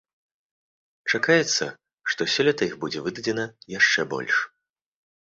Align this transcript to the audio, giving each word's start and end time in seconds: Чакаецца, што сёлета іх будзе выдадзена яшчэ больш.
Чакаецца, 1.13 1.69
што 2.13 2.21
сёлета 2.39 2.63
іх 2.71 2.75
будзе 2.87 2.99
выдадзена 3.11 3.49
яшчэ 3.79 4.11
больш. 4.17 4.35